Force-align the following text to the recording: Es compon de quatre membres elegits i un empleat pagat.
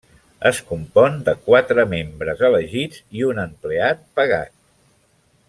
Es 0.49 0.61
compon 0.69 1.19
de 1.27 1.35
quatre 1.49 1.85
membres 1.91 2.41
elegits 2.49 3.05
i 3.21 3.23
un 3.29 3.43
empleat 3.45 4.03
pagat. 4.21 4.57